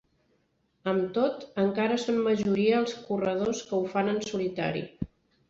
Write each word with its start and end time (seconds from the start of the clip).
Amb 0.91 1.11
tot, 1.17 1.45
encara 1.63 1.99
són 2.05 2.17
majoria 2.29 2.81
els 2.85 2.97
corredors 3.11 3.61
que 3.69 3.79
ho 3.83 3.85
fan 3.95 4.11
en 4.17 4.21
solitari. 4.33 4.85